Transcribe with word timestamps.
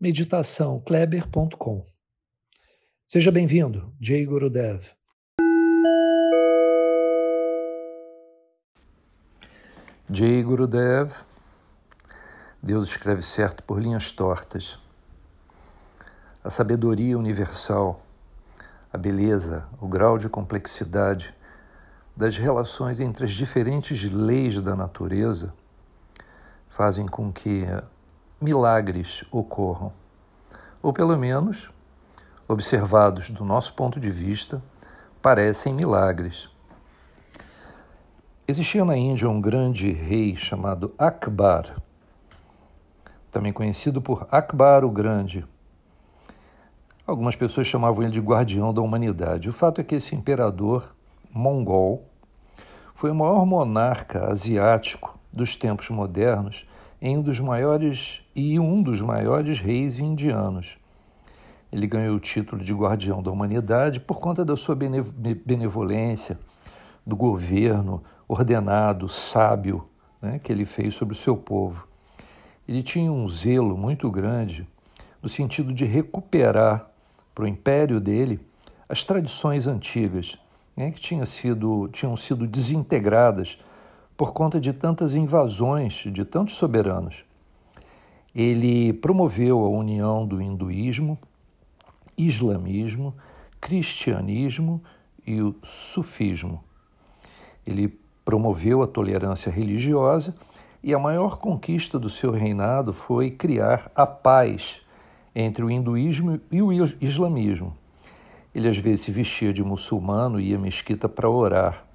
meditaçãokleber.com. 0.00 1.84
Seja 3.08 3.32
bem-vindo, 3.32 3.92
Jay 4.00 4.24
Gurudev. 4.24 4.84
Jay 10.10 10.42
Gurudev, 10.42 11.12
Deus 12.62 12.88
escreve 12.88 13.22
certo 13.22 13.62
por 13.64 13.80
linhas 13.80 14.12
tortas. 14.12 14.78
A 16.44 16.50
sabedoria 16.50 17.18
universal, 17.18 18.00
a 18.92 18.96
beleza, 18.96 19.68
o 19.80 19.88
grau 19.88 20.16
de 20.16 20.28
complexidade 20.28 21.34
das 22.16 22.36
relações 22.36 23.00
entre 23.00 23.24
as 23.24 23.32
diferentes 23.32 24.10
leis 24.12 24.62
da 24.62 24.76
natureza 24.76 25.52
fazem 26.68 27.06
com 27.06 27.32
que 27.32 27.64
milagres 28.40 29.24
ocorram, 29.32 29.92
ou 30.80 30.92
pelo 30.92 31.16
menos, 31.16 31.68
observados 32.46 33.30
do 33.30 33.44
nosso 33.44 33.74
ponto 33.74 33.98
de 33.98 34.10
vista, 34.10 34.62
parecem 35.20 35.74
milagres. 35.74 36.48
Existia 38.46 38.84
na 38.84 38.96
Índia 38.96 39.28
um 39.28 39.40
grande 39.40 39.92
rei 39.92 40.36
chamado 40.36 40.94
Akbar, 40.96 41.82
também 43.30 43.52
conhecido 43.52 44.00
por 44.00 44.26
Akbar 44.30 44.84
o 44.84 44.90
Grande. 44.90 45.44
Algumas 47.06 47.34
pessoas 47.34 47.66
chamavam 47.66 48.02
ele 48.04 48.12
de 48.12 48.20
guardião 48.20 48.72
da 48.72 48.80
humanidade. 48.80 49.48
O 49.48 49.52
fato 49.52 49.80
é 49.80 49.84
que 49.84 49.96
esse 49.96 50.14
imperador 50.14 50.94
mongol 51.30 52.08
foi 52.94 53.10
o 53.10 53.14
maior 53.14 53.44
monarca 53.44 54.30
asiático 54.30 55.18
dos 55.32 55.56
tempos 55.56 55.90
modernos 55.90 56.66
em 57.00 57.16
um 57.16 57.22
dos 57.22 57.38
maiores 57.38 58.22
e 58.34 58.58
um 58.58 58.82
dos 58.82 59.00
maiores 59.00 59.60
reis 59.60 59.98
indianos. 59.98 60.76
Ele 61.70 61.86
ganhou 61.86 62.16
o 62.16 62.20
título 62.20 62.62
de 62.62 62.72
guardião 62.72 63.22
da 63.22 63.30
humanidade 63.30 64.00
por 64.00 64.18
conta 64.18 64.44
da 64.44 64.56
sua 64.56 64.74
benevolência, 64.74 66.38
do 67.06 67.14
governo 67.14 68.02
ordenado, 68.26 69.08
sábio, 69.08 69.84
né, 70.20 70.38
que 70.38 70.50
ele 70.50 70.64
fez 70.64 70.94
sobre 70.94 71.14
o 71.14 71.18
seu 71.18 71.36
povo. 71.36 71.86
Ele 72.66 72.82
tinha 72.82 73.10
um 73.10 73.28
zelo 73.28 73.76
muito 73.76 74.10
grande 74.10 74.66
no 75.22 75.28
sentido 75.28 75.72
de 75.72 75.84
recuperar 75.84 76.90
para 77.34 77.44
o 77.44 77.48
império 77.48 78.00
dele 78.00 78.40
as 78.88 79.04
tradições 79.04 79.66
antigas, 79.66 80.38
né, 80.76 80.90
que 80.90 81.00
tinham 81.00 81.24
sido, 81.24 81.88
tinham 81.88 82.16
sido 82.16 82.46
desintegradas 82.46 83.58
por 84.18 84.32
conta 84.32 84.60
de 84.60 84.72
tantas 84.72 85.14
invasões 85.14 86.02
de 86.10 86.24
tantos 86.24 86.56
soberanos. 86.56 87.24
Ele 88.34 88.92
promoveu 88.92 89.64
a 89.64 89.68
união 89.68 90.26
do 90.26 90.42
hinduísmo, 90.42 91.16
islamismo, 92.16 93.14
cristianismo 93.60 94.82
e 95.24 95.40
o 95.40 95.54
sufismo. 95.62 96.64
Ele 97.64 97.96
promoveu 98.24 98.82
a 98.82 98.88
tolerância 98.88 99.52
religiosa 99.52 100.34
e 100.82 100.92
a 100.92 100.98
maior 100.98 101.38
conquista 101.38 101.96
do 101.96 102.10
seu 102.10 102.32
reinado 102.32 102.92
foi 102.92 103.30
criar 103.30 103.88
a 103.94 104.04
paz 104.04 104.82
entre 105.32 105.62
o 105.62 105.70
hinduísmo 105.70 106.40
e 106.50 106.60
o 106.60 106.72
islamismo. 106.72 107.76
Ele 108.52 108.68
às 108.68 108.78
vezes 108.78 109.04
se 109.04 109.12
vestia 109.12 109.52
de 109.52 109.62
muçulmano 109.62 110.40
e 110.40 110.48
ia 110.48 110.56
à 110.56 110.60
mesquita 110.60 111.08
para 111.08 111.30
orar 111.30 111.87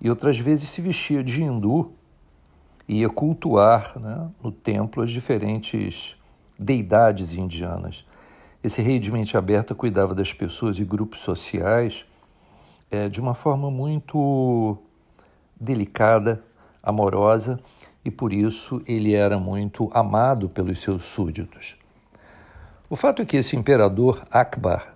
e 0.00 0.10
outras 0.10 0.38
vezes 0.38 0.68
se 0.68 0.80
vestia 0.80 1.22
de 1.22 1.42
hindu 1.42 1.92
e 2.88 3.00
ia 3.00 3.08
cultuar 3.08 3.98
né, 3.98 4.30
no 4.42 4.52
templo 4.52 5.02
as 5.02 5.10
diferentes 5.10 6.16
deidades 6.58 7.34
indianas. 7.34 8.04
Esse 8.62 8.82
rei 8.82 8.98
de 8.98 9.10
mente 9.10 9.36
aberta 9.36 9.74
cuidava 9.74 10.14
das 10.14 10.32
pessoas 10.32 10.78
e 10.78 10.84
grupos 10.84 11.20
sociais 11.20 12.04
é, 12.90 13.08
de 13.08 13.20
uma 13.20 13.34
forma 13.34 13.70
muito 13.70 14.78
delicada, 15.60 16.42
amorosa, 16.82 17.58
e 18.04 18.10
por 18.10 18.32
isso 18.32 18.82
ele 18.86 19.14
era 19.14 19.38
muito 19.38 19.90
amado 19.92 20.48
pelos 20.48 20.80
seus 20.80 21.04
súditos. 21.04 21.76
O 22.88 22.94
fato 22.94 23.20
é 23.20 23.24
que 23.24 23.36
esse 23.36 23.56
imperador 23.56 24.24
Akbar 24.30 24.94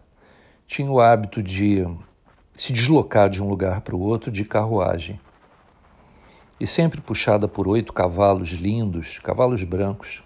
tinha 0.66 0.88
o 0.88 1.00
hábito 1.00 1.42
de 1.42 1.84
se 2.54 2.72
deslocar 2.72 3.28
de 3.28 3.42
um 3.42 3.48
lugar 3.48 3.80
para 3.80 3.96
o 3.96 4.00
outro 4.00 4.30
de 4.30 4.44
carruagem. 4.44 5.20
E 6.58 6.66
sempre 6.66 7.00
puxada 7.00 7.48
por 7.48 7.66
oito 7.66 7.92
cavalos 7.92 8.50
lindos, 8.50 9.18
cavalos 9.18 9.62
brancos, 9.64 10.22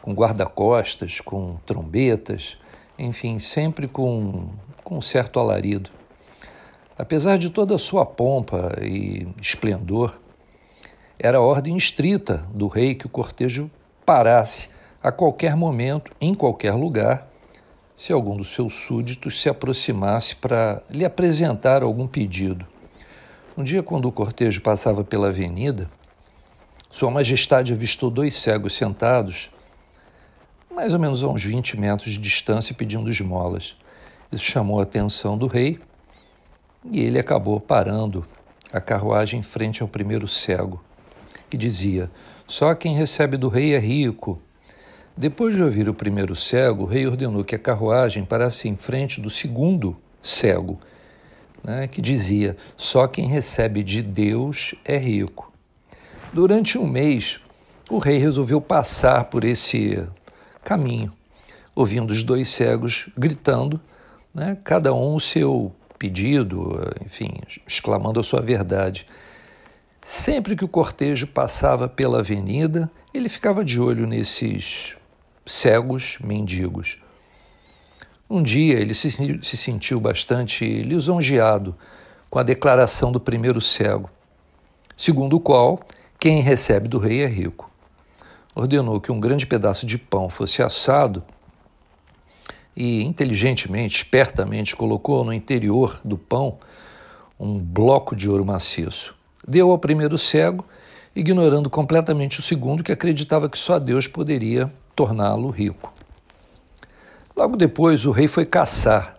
com 0.00 0.14
guarda-costas, 0.14 1.20
com 1.20 1.56
trombetas, 1.66 2.56
enfim, 2.98 3.38
sempre 3.38 3.86
com, 3.86 4.48
com 4.82 4.98
um 4.98 5.02
certo 5.02 5.38
alarido. 5.38 5.90
Apesar 6.96 7.38
de 7.38 7.50
toda 7.50 7.74
a 7.74 7.78
sua 7.78 8.04
pompa 8.04 8.76
e 8.82 9.28
esplendor, 9.40 10.18
era 11.18 11.40
ordem 11.40 11.76
estrita 11.76 12.46
do 12.52 12.68
rei 12.68 12.94
que 12.94 13.06
o 13.06 13.10
cortejo 13.10 13.70
parasse 14.06 14.70
a 15.02 15.12
qualquer 15.12 15.54
momento, 15.54 16.10
em 16.20 16.34
qualquer 16.34 16.72
lugar, 16.72 17.28
se 17.98 18.12
algum 18.12 18.36
dos 18.36 18.54
seus 18.54 18.74
súditos 18.74 19.40
se 19.40 19.48
aproximasse 19.48 20.36
para 20.36 20.80
lhe 20.88 21.04
apresentar 21.04 21.82
algum 21.82 22.06
pedido. 22.06 22.64
Um 23.56 23.64
dia, 23.64 23.82
quando 23.82 24.04
o 24.04 24.12
cortejo 24.12 24.60
passava 24.60 25.02
pela 25.02 25.26
avenida, 25.30 25.90
Sua 26.88 27.10
Majestade 27.10 27.72
avistou 27.72 28.08
dois 28.08 28.36
cegos 28.36 28.76
sentados, 28.76 29.50
mais 30.70 30.92
ou 30.92 31.00
menos 31.00 31.24
a 31.24 31.26
uns 31.26 31.42
20 31.42 31.76
metros 31.76 32.12
de 32.12 32.18
distância, 32.18 32.72
pedindo 32.72 33.10
esmolas. 33.10 33.74
Isso 34.30 34.44
chamou 34.44 34.78
a 34.78 34.84
atenção 34.84 35.36
do 35.36 35.48
rei 35.48 35.80
e 36.92 37.00
ele 37.00 37.18
acabou 37.18 37.58
parando 37.58 38.24
a 38.72 38.80
carruagem 38.80 39.40
em 39.40 39.42
frente 39.42 39.82
ao 39.82 39.88
primeiro 39.88 40.28
cego, 40.28 40.80
que 41.50 41.56
dizia: 41.56 42.08
Só 42.46 42.72
quem 42.76 42.94
recebe 42.94 43.36
do 43.36 43.48
rei 43.48 43.74
é 43.74 43.78
rico. 43.80 44.40
Depois 45.18 45.52
de 45.52 45.60
ouvir 45.64 45.88
o 45.88 45.94
primeiro 45.94 46.36
cego, 46.36 46.84
o 46.84 46.86
rei 46.86 47.04
ordenou 47.04 47.42
que 47.42 47.56
a 47.56 47.58
carruagem 47.58 48.24
parasse 48.24 48.68
em 48.68 48.76
frente 48.76 49.20
do 49.20 49.28
segundo 49.28 49.96
cego, 50.22 50.78
né, 51.60 51.88
que 51.88 52.00
dizia: 52.00 52.56
Só 52.76 53.08
quem 53.08 53.26
recebe 53.26 53.82
de 53.82 54.00
Deus 54.00 54.76
é 54.84 54.96
rico. 54.96 55.52
Durante 56.32 56.78
um 56.78 56.86
mês, 56.86 57.40
o 57.90 57.98
rei 57.98 58.18
resolveu 58.18 58.60
passar 58.60 59.24
por 59.24 59.42
esse 59.42 60.06
caminho, 60.62 61.12
ouvindo 61.74 62.12
os 62.12 62.22
dois 62.22 62.48
cegos 62.50 63.08
gritando, 63.18 63.80
né, 64.32 64.56
cada 64.62 64.94
um 64.94 65.16
o 65.16 65.20
seu 65.20 65.74
pedido, 65.98 66.80
enfim, 67.04 67.40
exclamando 67.66 68.20
a 68.20 68.22
sua 68.22 68.40
verdade. 68.40 69.04
Sempre 70.00 70.54
que 70.54 70.64
o 70.64 70.68
cortejo 70.68 71.26
passava 71.26 71.88
pela 71.88 72.20
avenida, 72.20 72.88
ele 73.12 73.28
ficava 73.28 73.64
de 73.64 73.80
olho 73.80 74.06
nesses 74.06 74.96
cegos 75.48 76.18
mendigos. 76.20 76.98
Um 78.30 78.42
dia 78.42 78.78
ele 78.78 78.92
se, 78.92 79.10
se 79.42 79.56
sentiu 79.56 79.98
bastante 79.98 80.82
lisonjeado 80.82 81.74
com 82.28 82.38
a 82.38 82.42
declaração 82.42 83.10
do 83.10 83.18
primeiro 83.18 83.60
cego, 83.60 84.10
segundo 84.96 85.36
o 85.36 85.40
qual 85.40 85.80
quem 86.20 86.42
recebe 86.42 86.88
do 86.88 86.98
rei 86.98 87.22
é 87.22 87.26
rico. 87.26 87.70
Ordenou 88.54 89.00
que 89.00 89.10
um 89.10 89.18
grande 89.18 89.46
pedaço 89.46 89.86
de 89.86 89.96
pão 89.96 90.28
fosse 90.28 90.62
assado 90.62 91.22
e, 92.76 93.02
inteligentemente, 93.02 93.96
espertamente, 93.96 94.76
colocou 94.76 95.24
no 95.24 95.32
interior 95.32 96.00
do 96.04 96.18
pão 96.18 96.58
um 97.40 97.58
bloco 97.58 98.14
de 98.14 98.28
ouro 98.28 98.44
maciço. 98.44 99.14
Deu 99.46 99.70
ao 99.70 99.78
primeiro 99.78 100.18
cego, 100.18 100.64
ignorando 101.14 101.70
completamente 101.70 102.40
o 102.40 102.42
segundo, 102.42 102.84
que 102.84 102.92
acreditava 102.92 103.48
que 103.48 103.58
só 103.58 103.78
Deus 103.78 104.06
poderia 104.06 104.70
torná-lo 104.98 105.48
rico. 105.48 105.92
Logo 107.36 107.56
depois, 107.56 108.04
o 108.04 108.10
rei 108.10 108.26
foi 108.26 108.44
caçar. 108.44 109.16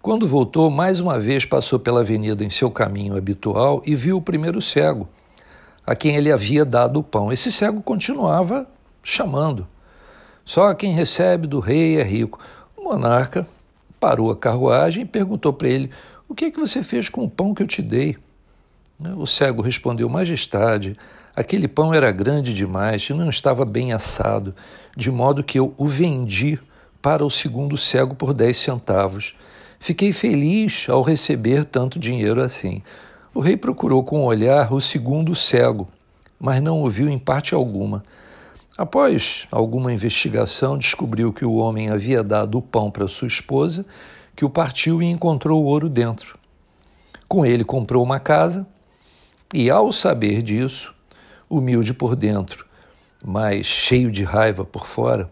Quando 0.00 0.28
voltou, 0.28 0.70
mais 0.70 1.00
uma 1.00 1.18
vez 1.18 1.44
passou 1.44 1.76
pela 1.76 2.02
avenida 2.02 2.44
em 2.44 2.50
seu 2.50 2.70
caminho 2.70 3.16
habitual 3.16 3.82
e 3.84 3.96
viu 3.96 4.18
o 4.18 4.22
primeiro 4.22 4.62
cego, 4.62 5.08
a 5.84 5.96
quem 5.96 6.14
ele 6.14 6.30
havia 6.30 6.64
dado 6.64 7.00
o 7.00 7.02
pão. 7.02 7.32
Esse 7.32 7.50
cego 7.50 7.82
continuava 7.82 8.64
chamando. 9.02 9.66
Só 10.44 10.72
quem 10.72 10.92
recebe 10.92 11.48
do 11.48 11.58
rei 11.58 11.98
é 11.98 12.04
rico. 12.04 12.38
O 12.76 12.84
monarca 12.84 13.44
parou 13.98 14.30
a 14.30 14.36
carruagem 14.36 15.02
e 15.02 15.06
perguntou 15.06 15.52
para 15.52 15.66
ele: 15.66 15.90
O 16.28 16.34
que 16.34 16.44
é 16.44 16.50
que 16.52 16.60
você 16.60 16.84
fez 16.84 17.08
com 17.08 17.24
o 17.24 17.30
pão 17.30 17.52
que 17.52 17.62
eu 17.64 17.66
te 17.66 17.82
dei? 17.82 18.16
O 19.16 19.26
cego 19.26 19.62
respondeu: 19.62 20.08
Majestade, 20.08 20.96
aquele 21.34 21.66
pão 21.66 21.92
era 21.92 22.12
grande 22.12 22.54
demais 22.54 23.02
e 23.02 23.12
não 23.12 23.28
estava 23.28 23.64
bem 23.64 23.92
assado, 23.92 24.54
de 24.96 25.10
modo 25.10 25.42
que 25.42 25.58
eu 25.58 25.74
o 25.76 25.86
vendi 25.86 26.58
para 27.00 27.24
o 27.24 27.30
segundo 27.30 27.76
cego 27.76 28.14
por 28.14 28.32
dez 28.32 28.58
centavos. 28.58 29.34
Fiquei 29.80 30.12
feliz 30.12 30.86
ao 30.88 31.02
receber 31.02 31.64
tanto 31.64 31.98
dinheiro 31.98 32.40
assim. 32.40 32.82
O 33.34 33.40
rei 33.40 33.56
procurou 33.56 34.04
com 34.04 34.20
o 34.20 34.26
olhar 34.26 34.72
o 34.72 34.80
segundo 34.80 35.34
cego, 35.34 35.88
mas 36.38 36.62
não 36.62 36.82
o 36.82 36.88
viu 36.88 37.08
em 37.08 37.18
parte 37.18 37.54
alguma. 37.54 38.04
Após 38.78 39.48
alguma 39.50 39.92
investigação, 39.92 40.78
descobriu 40.78 41.32
que 41.32 41.44
o 41.44 41.54
homem 41.54 41.90
havia 41.90 42.22
dado 42.22 42.58
o 42.58 42.62
pão 42.62 42.90
para 42.90 43.08
sua 43.08 43.26
esposa, 43.26 43.84
que 44.36 44.44
o 44.44 44.50
partiu 44.50 45.02
e 45.02 45.06
encontrou 45.06 45.62
o 45.62 45.66
ouro 45.66 45.88
dentro. 45.88 46.38
Com 47.26 47.44
ele 47.44 47.64
comprou 47.64 48.02
uma 48.02 48.20
casa 48.20 48.66
e, 49.52 49.70
ao 49.70 49.92
saber 49.92 50.42
disso, 50.42 50.94
humilde 51.48 51.92
por 51.92 52.16
dentro, 52.16 52.66
mas 53.24 53.66
cheio 53.66 54.10
de 54.10 54.24
raiva 54.24 54.64
por 54.64 54.86
fora, 54.86 55.30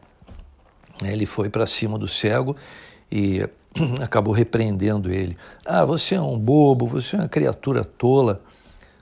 ele 1.03 1.25
foi 1.27 1.49
para 1.49 1.67
cima 1.67 1.99
do 1.99 2.07
cego 2.07 2.55
e 3.11 3.49
acabou 4.03 4.35
repreendendo 4.35 5.11
ele. 5.11 5.37
Ah, 5.65 5.85
você 5.85 6.15
é 6.15 6.21
um 6.21 6.39
bobo, 6.39 6.87
você 6.87 7.17
é 7.17 7.21
uma 7.21 7.29
criatura 7.29 7.85
tola. 7.85 8.43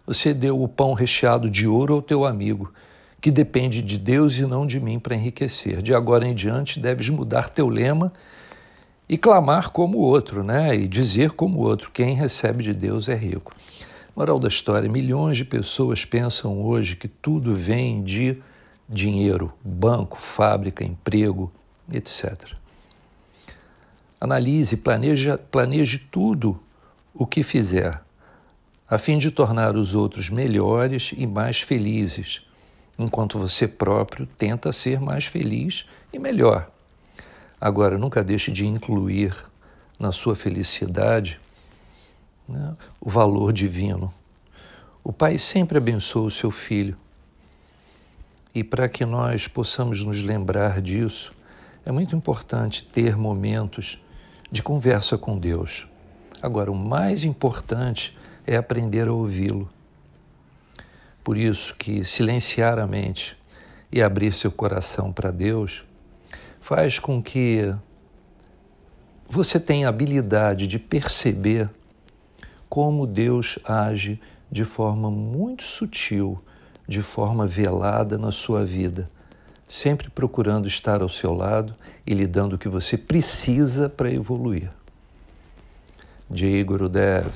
Você 0.06 0.32
deu 0.32 0.62
o 0.62 0.68
pão 0.68 0.94
recheado 0.94 1.50
de 1.50 1.66
ouro 1.66 1.94
ao 1.94 2.02
teu 2.02 2.24
amigo, 2.24 2.72
que 3.20 3.30
depende 3.30 3.82
de 3.82 3.98
Deus 3.98 4.38
e 4.38 4.46
não 4.46 4.66
de 4.66 4.80
mim 4.80 4.98
para 4.98 5.14
enriquecer. 5.14 5.82
De 5.82 5.94
agora 5.94 6.26
em 6.26 6.34
diante 6.34 6.80
deves 6.80 7.08
mudar 7.10 7.50
teu 7.50 7.68
lema 7.68 8.12
e 9.08 9.18
clamar 9.18 9.70
como 9.70 9.98
o 9.98 10.00
outro, 10.00 10.42
né? 10.42 10.74
E 10.74 10.88
dizer 10.88 11.32
como 11.32 11.58
o 11.58 11.62
outro: 11.62 11.90
quem 11.90 12.14
recebe 12.14 12.62
de 12.62 12.72
Deus 12.72 13.08
é 13.08 13.14
rico. 13.14 13.52
Moral 14.18 14.40
da 14.40 14.48
história: 14.48 14.90
milhões 14.90 15.36
de 15.36 15.44
pessoas 15.44 16.04
pensam 16.04 16.60
hoje 16.60 16.96
que 16.96 17.06
tudo 17.06 17.54
vem 17.54 18.02
de 18.02 18.42
dinheiro, 18.88 19.52
banco, 19.62 20.20
fábrica, 20.20 20.82
emprego, 20.82 21.52
etc. 21.92 22.54
Analise, 24.20 24.76
planeja, 24.76 25.38
planeje 25.38 26.00
tudo 26.10 26.60
o 27.14 27.24
que 27.24 27.44
fizer, 27.44 28.02
a 28.90 28.98
fim 28.98 29.18
de 29.18 29.30
tornar 29.30 29.76
os 29.76 29.94
outros 29.94 30.28
melhores 30.28 31.12
e 31.16 31.24
mais 31.24 31.60
felizes, 31.60 32.42
enquanto 32.98 33.38
você 33.38 33.68
próprio 33.68 34.26
tenta 34.26 34.72
ser 34.72 35.00
mais 35.00 35.26
feliz 35.26 35.86
e 36.12 36.18
melhor. 36.18 36.68
Agora, 37.60 37.96
nunca 37.96 38.24
deixe 38.24 38.50
de 38.50 38.66
incluir 38.66 39.32
na 39.96 40.10
sua 40.10 40.34
felicidade 40.34 41.38
né, 42.48 42.76
o 43.00 43.10
valor 43.10 43.52
divino. 43.52 44.12
O 45.04 45.12
Pai 45.12 45.38
sempre 45.38 45.78
abençoa 45.78 46.26
o 46.26 46.30
seu 46.30 46.50
filho. 46.50 46.96
E 48.54 48.64
para 48.64 48.88
que 48.88 49.04
nós 49.04 49.46
possamos 49.46 50.02
nos 50.02 50.22
lembrar 50.22 50.80
disso, 50.80 51.32
é 51.84 51.92
muito 51.92 52.16
importante 52.16 52.84
ter 52.84 53.16
momentos 53.16 54.02
de 54.50 54.62
conversa 54.62 55.16
com 55.16 55.38
Deus. 55.38 55.86
Agora, 56.40 56.70
o 56.70 56.74
mais 56.74 57.24
importante 57.24 58.16
é 58.46 58.56
aprender 58.56 59.08
a 59.08 59.12
ouvi-lo. 59.12 59.68
Por 61.22 61.36
isso 61.36 61.74
que 61.74 62.04
silenciar 62.04 62.78
a 62.78 62.86
mente 62.86 63.36
e 63.92 64.02
abrir 64.02 64.32
seu 64.32 64.50
coração 64.50 65.12
para 65.12 65.30
Deus 65.30 65.84
faz 66.60 66.98
com 66.98 67.22
que 67.22 67.74
você 69.28 69.60
tenha 69.60 69.88
habilidade 69.88 70.66
de 70.66 70.78
perceber 70.78 71.68
como 72.68 73.06
Deus 73.06 73.58
age 73.64 74.20
de 74.50 74.64
forma 74.64 75.10
muito 75.10 75.62
sutil, 75.62 76.42
de 76.86 77.02
forma 77.02 77.46
velada 77.46 78.16
na 78.16 78.30
sua 78.30 78.64
vida 78.64 79.10
sempre 79.68 80.08
procurando 80.08 80.66
estar 80.66 81.02
ao 81.02 81.08
seu 81.10 81.34
lado 81.34 81.76
e 82.06 82.14
lhe 82.14 82.26
dando 82.26 82.54
o 82.54 82.58
que 82.58 82.68
você 82.68 82.96
precisa 82.96 83.88
para 83.88 84.10
evoluir. 84.10 84.72
Jai 86.32 86.64
Gurudev. 86.64 87.30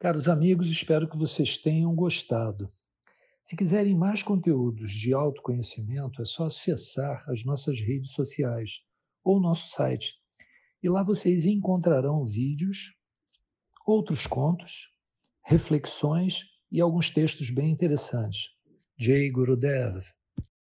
Caros 0.00 0.28
amigos, 0.28 0.68
espero 0.70 1.08
que 1.08 1.16
vocês 1.16 1.56
tenham 1.56 1.92
gostado. 1.94 2.72
Se 3.42 3.56
quiserem 3.56 3.96
mais 3.96 4.22
conteúdos 4.22 4.92
de 4.92 5.12
autoconhecimento, 5.12 6.22
é 6.22 6.24
só 6.24 6.44
acessar 6.44 7.24
as 7.28 7.44
nossas 7.44 7.80
redes 7.80 8.12
sociais 8.12 8.82
ou 9.24 9.40
nosso 9.40 9.70
site. 9.70 10.17
E 10.82 10.88
lá 10.88 11.02
vocês 11.02 11.44
encontrarão 11.44 12.24
vídeos, 12.24 12.94
outros 13.86 14.26
contos, 14.26 14.88
reflexões 15.44 16.44
e 16.70 16.80
alguns 16.80 17.10
textos 17.10 17.50
bem 17.50 17.70
interessantes. 17.70 18.50
Jay 18.98 19.30
Gurudev. 19.30 20.02